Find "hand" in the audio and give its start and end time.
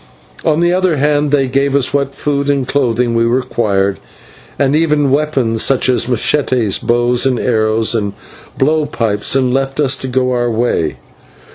0.97-1.29